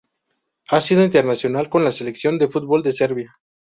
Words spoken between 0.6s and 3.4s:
Ha sido internacional con la selección de fútbol de Serbia.